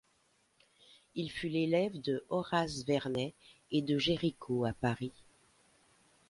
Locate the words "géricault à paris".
3.99-5.13